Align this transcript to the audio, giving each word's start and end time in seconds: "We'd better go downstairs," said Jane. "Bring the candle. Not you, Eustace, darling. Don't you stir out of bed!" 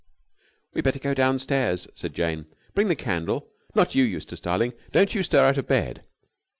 "We'd 0.73 0.83
better 0.83 0.97
go 0.97 1.13
downstairs," 1.13 1.87
said 1.93 2.15
Jane. 2.15 2.47
"Bring 2.73 2.87
the 2.87 2.95
candle. 2.95 3.49
Not 3.75 3.93
you, 3.93 4.03
Eustace, 4.03 4.39
darling. 4.39 4.73
Don't 4.91 5.13
you 5.13 5.21
stir 5.21 5.45
out 5.45 5.59
of 5.59 5.67
bed!" 5.67 6.03